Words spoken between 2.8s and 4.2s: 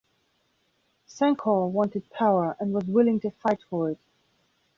willing to fight for it.